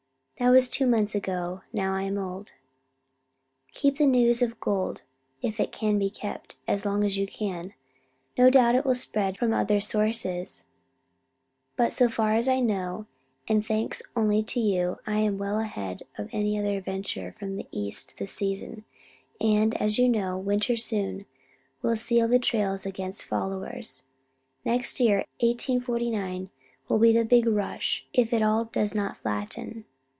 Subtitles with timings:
[0.39, 1.61] That was two months ago.
[1.71, 2.51] Now I am old.
[3.73, 5.03] Keep the news of the gold,
[5.43, 7.75] if it can be kept, as long as you can.
[8.39, 10.65] No doubt it will spread from other sources,
[11.75, 13.05] but so far as I know
[13.47, 17.67] and thanks only to you I am well ahead of any other adventurer from the
[17.71, 18.83] East this season,
[19.39, 21.27] and, as you know, winter soon
[21.83, 24.01] will seal the trails against followers.
[24.65, 26.49] Next year, 1849,
[26.89, 29.85] will be the big rush, if it all does not flatten.